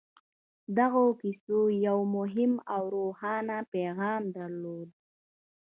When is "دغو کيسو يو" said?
0.77-1.97